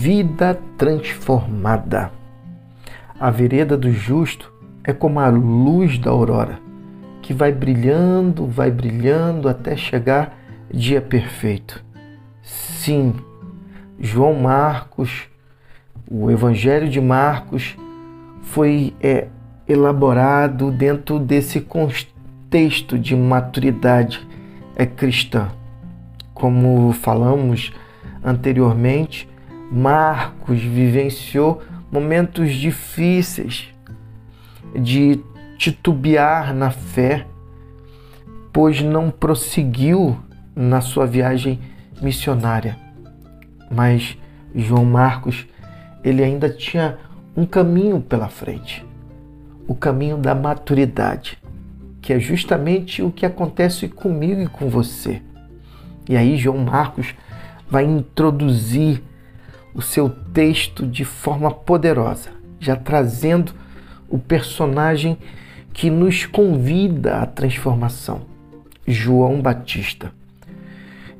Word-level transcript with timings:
vida 0.00 0.58
transformada. 0.78 2.10
A 3.20 3.28
vereda 3.28 3.76
do 3.76 3.92
justo 3.92 4.50
é 4.82 4.94
como 4.94 5.20
a 5.20 5.28
luz 5.28 5.98
da 5.98 6.10
aurora, 6.10 6.58
que 7.20 7.34
vai 7.34 7.52
brilhando, 7.52 8.46
vai 8.46 8.70
brilhando 8.70 9.46
até 9.46 9.76
chegar 9.76 10.38
dia 10.72 11.02
perfeito. 11.02 11.84
Sim, 12.42 13.12
João 13.98 14.40
Marcos, 14.40 15.28
o 16.10 16.30
Evangelho 16.30 16.88
de 16.88 16.98
Marcos, 16.98 17.76
foi 18.40 18.94
é, 19.02 19.28
elaborado 19.68 20.70
dentro 20.70 21.18
desse 21.18 21.60
contexto 21.60 22.98
de 22.98 23.14
maturidade 23.14 24.26
é, 24.74 24.86
cristã. 24.86 25.50
Como 26.32 26.90
falamos 26.90 27.70
anteriormente, 28.24 29.28
Marcos 29.70 30.60
vivenciou 30.60 31.62
momentos 31.92 32.52
difíceis 32.52 33.68
de 34.74 35.20
titubear 35.56 36.52
na 36.54 36.70
fé, 36.70 37.26
pois 38.52 38.82
não 38.82 39.10
prosseguiu 39.10 40.18
na 40.56 40.80
sua 40.80 41.06
viagem 41.06 41.60
missionária. 42.02 42.76
Mas 43.70 44.18
João 44.54 44.84
Marcos, 44.84 45.46
ele 46.02 46.24
ainda 46.24 46.48
tinha 46.48 46.98
um 47.36 47.46
caminho 47.46 48.00
pela 48.00 48.28
frente, 48.28 48.84
o 49.68 49.74
caminho 49.74 50.16
da 50.16 50.34
maturidade, 50.34 51.38
que 52.00 52.12
é 52.12 52.18
justamente 52.18 53.02
o 53.02 53.12
que 53.12 53.24
acontece 53.24 53.88
comigo 53.88 54.40
e 54.40 54.48
com 54.48 54.68
você. 54.68 55.22
E 56.08 56.16
aí 56.16 56.36
João 56.36 56.58
Marcos 56.58 57.14
vai 57.70 57.84
introduzir 57.84 59.02
o 59.74 59.82
seu 59.82 60.08
texto 60.08 60.86
de 60.86 61.04
forma 61.04 61.50
poderosa, 61.50 62.30
já 62.58 62.76
trazendo 62.76 63.52
o 64.08 64.18
personagem 64.18 65.16
que 65.72 65.88
nos 65.88 66.26
convida 66.26 67.18
à 67.18 67.26
transformação, 67.26 68.22
João 68.86 69.40
Batista. 69.40 70.12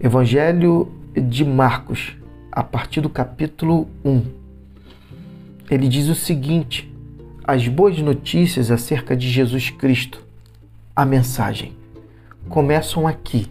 Evangelho 0.01 0.91
de 1.15 1.45
Marcos, 1.45 2.17
a 2.51 2.63
partir 2.63 3.01
do 3.01 3.09
capítulo 3.09 3.89
1. 4.05 4.23
Ele 5.71 5.87
diz 5.87 6.09
o 6.09 6.15
seguinte: 6.15 6.93
as 7.45 7.69
boas 7.69 7.99
notícias 7.99 8.71
acerca 8.71 9.17
de 9.17 9.29
Jesus 9.29 9.71
Cristo, 9.71 10.25
a 10.97 11.05
mensagem, 11.05 11.73
começam 12.49 13.07
aqui, 13.07 13.47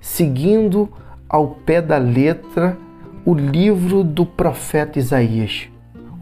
seguindo 0.00 0.92
ao 1.28 1.48
pé 1.48 1.80
da 1.80 1.96
letra 1.96 2.76
o 3.24 3.34
livro 3.34 4.02
do 4.02 4.26
profeta 4.26 4.98
Isaías. 4.98 5.68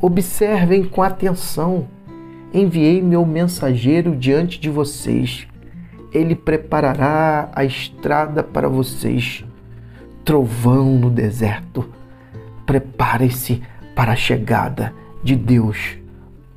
Observem 0.00 0.84
com 0.84 1.02
atenção. 1.02 1.88
Enviei 2.52 3.00
meu 3.00 3.24
mensageiro 3.24 4.14
diante 4.14 4.60
de 4.60 4.68
vocês. 4.68 5.46
Ele 6.12 6.34
preparará 6.34 7.50
a 7.54 7.64
estrada 7.64 8.42
para 8.42 8.68
vocês. 8.68 9.44
Trovão 10.24 10.98
no 10.98 11.10
deserto. 11.10 11.88
Prepare-se 12.66 13.62
para 13.94 14.12
a 14.12 14.16
chegada 14.16 14.92
de 15.22 15.36
Deus. 15.36 15.96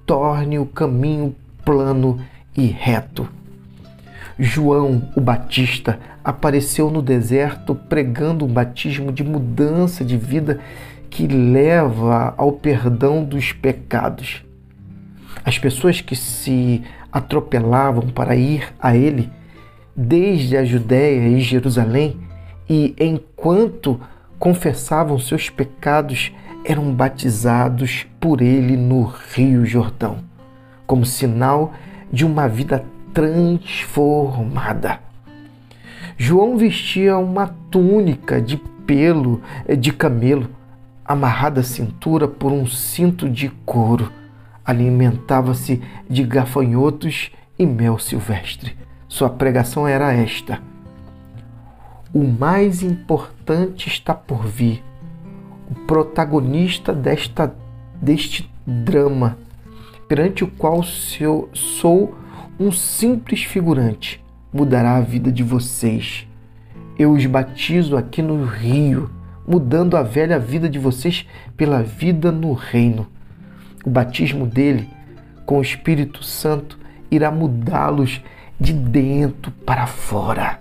Torne 0.06 0.60
o 0.60 0.66
caminho 0.66 1.36
plano 1.64 2.20
e 2.56 2.66
reto. 2.66 3.30
João 4.38 5.10
o 5.16 5.22
Batista 5.22 6.00
apareceu 6.24 6.90
no 6.90 7.02
deserto 7.02 7.76
pregando 7.76 8.46
um 8.46 8.48
batismo 8.48 9.12
de 9.12 9.24
mudança 9.24 10.04
de 10.04 10.18
vida 10.18 10.60
que 11.10 11.28
leva 11.28 12.34
ao 12.38 12.52
perdão 12.54 13.24
dos 13.24 13.52
pecados. 13.52 14.44
As 15.46 15.60
pessoas 15.60 16.02
que 16.02 16.16
se 16.16 16.82
atropelavam 17.12 18.08
para 18.10 18.36
ir 18.36 18.74
a 18.80 18.96
ele, 18.96 19.30
desde 19.96 20.58
a 20.58 20.66
Judéia 20.66 21.28
e 21.28 21.40
Jerusalém, 21.40 22.18
e 22.68 22.96
enquanto 23.00 24.00
confessavam 24.40 25.20
seus 25.20 25.50
pecados, 25.50 26.32
eram 26.66 26.92
batizados 26.92 28.08
por 28.20 28.42
ele 28.42 28.76
no 28.76 29.04
Rio 29.04 29.66
Jordão, 29.66 30.18
como 30.88 31.06
sinal 31.06 31.74
de 32.12 32.26
uma 32.26 32.48
vida 32.48 32.84
transformada. 33.14 35.00
João 36.18 36.58
vestia 36.58 37.18
uma 37.18 37.56
túnica 37.70 38.42
de 38.42 38.58
pelo 38.86 39.42
eh, 39.68 39.76
de 39.76 39.92
camelo, 39.94 40.50
amarrada 41.06 41.62
à 41.62 41.64
cintura 41.64 42.28
por 42.28 42.52
um 42.52 42.66
cinto 42.66 43.30
de 43.30 43.50
couro. 43.66 44.12
Alimentava-se 44.66 45.82
de 46.10 46.24
gafanhotos 46.24 47.32
e 47.60 47.66
mel 47.66 48.00
silvestre. 48.00 48.76
Sua 49.08 49.30
pregação 49.30 49.88
era 49.88 50.14
esta: 50.14 50.60
O 52.14 52.24
mais 52.24 52.82
importante 52.82 53.88
está 53.88 54.14
por 54.14 54.46
vir. 54.46 54.84
O 55.70 55.76
protagonista 55.86 56.94
desta, 56.94 57.54
deste 58.02 58.50
drama, 58.66 59.38
perante 60.08 60.44
o 60.44 60.48
qual 60.48 60.82
sou 60.84 62.16
um 62.60 62.72
simples 62.72 63.44
figurante 63.44 64.24
mudará 64.54 64.98
a 64.98 65.02
vida 65.02 65.32
de 65.32 65.44
vocês. 65.44 66.28
Eu 66.98 67.12
os 67.12 67.26
batizo 67.26 67.98
aqui 67.98 68.22
no 68.22 68.46
rio, 68.46 69.10
mudando 69.48 69.98
a 69.98 70.04
velha 70.04 70.38
vida 70.38 70.70
de 70.70 70.78
vocês 70.78 71.28
pela 71.58 71.82
vida 71.82 72.32
no 72.32 72.54
reino. 72.54 73.08
O 73.84 73.90
batismo 73.90 74.46
dele 74.46 74.88
com 75.46 75.58
o 75.58 75.62
Espírito 75.62 76.24
Santo 76.24 76.78
irá 77.10 77.32
mudá-los 77.32 78.22
de 78.60 78.72
dentro 78.72 79.52
para 79.66 79.88
fora. 79.88 80.60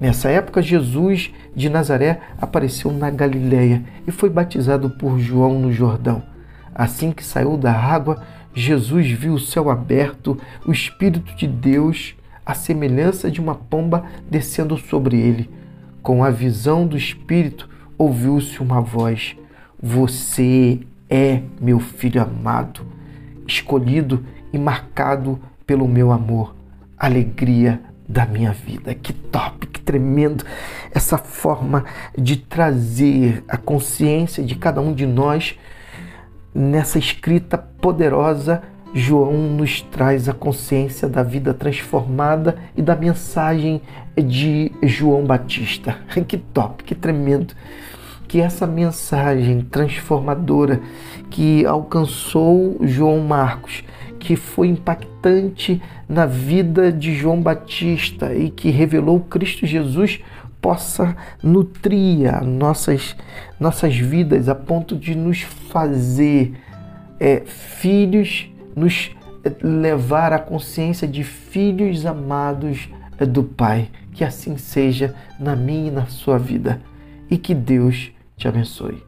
Nessa 0.00 0.28
época, 0.28 0.62
Jesus 0.62 1.32
de 1.54 1.68
Nazaré 1.68 2.20
apareceu 2.40 2.92
na 2.92 3.10
Galiléia 3.10 3.82
e 4.06 4.12
foi 4.12 4.30
batizado 4.30 4.90
por 4.90 5.18
João 5.18 5.58
no 5.58 5.72
Jordão. 5.72 6.22
Assim 6.74 7.10
que 7.10 7.24
saiu 7.24 7.56
da 7.56 7.72
água, 7.72 8.22
Jesus 8.56 9.10
viu 9.10 9.34
o 9.34 9.38
céu 9.38 9.68
aberto, 9.68 10.38
o 10.64 10.72
Espírito 10.72 11.36
de 11.36 11.46
Deus 11.46 12.16
a 12.46 12.54
semelhança 12.54 13.30
de 13.30 13.38
uma 13.38 13.54
pomba 13.54 14.04
descendo 14.30 14.78
sobre 14.78 15.18
ele. 15.20 15.50
Com 16.00 16.24
a 16.24 16.30
visão 16.30 16.86
do 16.86 16.96
Espírito, 16.96 17.68
ouviu-se 17.98 18.60
uma 18.60 18.80
voz: 18.80 19.36
Você 19.82 20.80
é 21.10 21.42
meu 21.60 21.78
filho 21.78 22.22
amado, 22.22 22.86
escolhido 23.46 24.24
e 24.52 24.58
marcado 24.58 25.38
pelo 25.66 25.86
meu 25.86 26.10
amor, 26.10 26.56
alegria 26.96 27.82
da 28.08 28.24
minha 28.24 28.52
vida. 28.52 28.94
Que 28.94 29.12
top, 29.12 29.66
que 29.66 29.80
tremendo 29.80 30.46
essa 30.94 31.18
forma 31.18 31.84
de 32.16 32.36
trazer 32.36 33.44
a 33.48 33.58
consciência 33.58 34.42
de 34.42 34.54
cada 34.54 34.80
um 34.80 34.94
de 34.94 35.04
nós 35.04 35.58
nessa 36.56 36.98
escrita 36.98 37.58
poderosa 37.58 38.62
João 38.94 39.34
nos 39.34 39.82
traz 39.82 40.26
a 40.26 40.32
consciência 40.32 41.06
da 41.06 41.22
vida 41.22 41.52
transformada 41.52 42.56
e 42.74 42.80
da 42.80 42.96
mensagem 42.96 43.82
de 44.16 44.72
João 44.82 45.26
Batista. 45.26 45.98
Que 46.26 46.38
top, 46.38 46.82
que 46.82 46.94
tremendo! 46.94 47.54
Que 48.26 48.40
essa 48.40 48.66
mensagem 48.66 49.60
transformadora 49.60 50.80
que 51.28 51.66
alcançou 51.66 52.78
João 52.80 53.20
Marcos, 53.20 53.84
que 54.18 54.34
foi 54.34 54.68
impactante 54.68 55.80
na 56.08 56.24
vida 56.24 56.90
de 56.90 57.14
João 57.14 57.40
Batista 57.40 58.34
e 58.34 58.50
que 58.50 58.70
revelou 58.70 59.20
Cristo 59.20 59.66
Jesus, 59.66 60.20
possa 60.66 61.16
nutrir 61.40 62.42
nossas, 62.44 63.14
nossas 63.60 63.96
vidas 63.96 64.48
a 64.48 64.54
ponto 64.54 64.96
de 64.96 65.14
nos 65.14 65.42
fazer 65.42 66.54
é, 67.20 67.44
filhos 67.46 68.50
nos 68.74 69.12
levar 69.62 70.32
à 70.32 70.40
consciência 70.40 71.06
de 71.06 71.22
filhos 71.22 72.04
amados 72.04 72.88
do 73.28 73.44
Pai. 73.44 73.88
Que 74.12 74.24
assim 74.24 74.58
seja 74.58 75.14
na 75.38 75.54
minha 75.54 75.86
e 75.86 75.90
na 75.92 76.06
sua 76.06 76.36
vida. 76.36 76.80
E 77.30 77.38
que 77.38 77.54
Deus 77.54 78.10
te 78.36 78.48
abençoe. 78.48 79.00